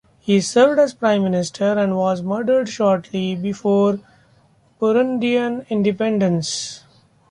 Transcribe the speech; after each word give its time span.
He 0.17 0.41
served 0.41 0.79
as 0.79 0.95
prime 0.95 1.21
minister 1.21 1.77
and 1.77 1.95
was 1.95 2.23
murdered 2.23 2.67
shortly 2.67 3.35
before 3.35 3.99
Burundian 4.81 5.67
independence. 5.69 6.81